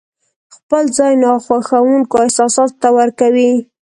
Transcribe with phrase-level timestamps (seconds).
[0.55, 3.53] خپل ځای ناخوښونکو احساساتو ته ورکوي.